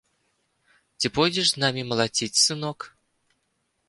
Ці 0.99 1.11
пойдзеш 1.17 1.47
з 1.51 1.55
намі 1.63 1.83
малаціць, 1.89 2.41
сынок? 2.45 2.87